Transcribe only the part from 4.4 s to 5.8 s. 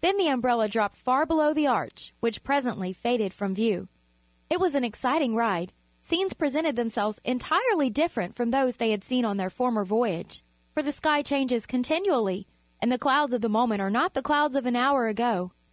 It was an exciting ride.